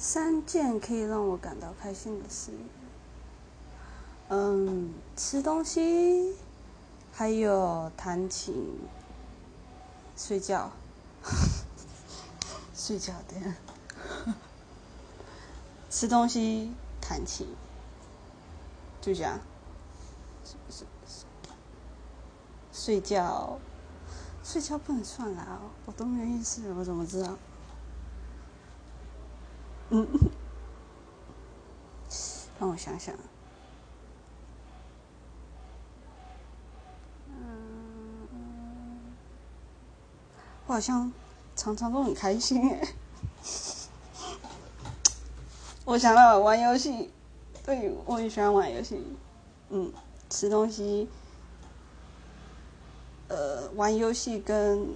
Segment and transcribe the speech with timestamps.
[0.00, 2.52] 三件可以让我感到开心的事，
[4.28, 6.36] 嗯，吃东西，
[7.12, 8.78] 还有弹琴，
[10.16, 10.70] 睡觉，
[12.76, 14.34] 睡觉的，
[15.90, 17.48] 吃东西，弹琴，
[19.00, 19.40] 就这样，
[22.72, 23.58] 睡觉，
[24.44, 27.36] 睡觉不能算啦，我都没有意识，我怎么知道？
[29.90, 30.06] 嗯，
[32.60, 33.14] 让我想想。
[37.28, 38.28] 嗯，
[40.66, 41.12] 我好像
[41.56, 42.78] 常常都很开心。
[45.84, 47.10] 我想到玩游戏，
[47.64, 49.02] 对我很喜欢玩游戏。
[49.70, 49.90] 嗯，
[50.28, 51.08] 吃东西，
[53.28, 54.94] 呃，玩游戏跟